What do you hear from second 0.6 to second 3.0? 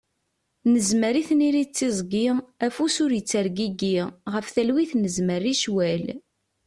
Nezmer i tniri d tiẓgi, afus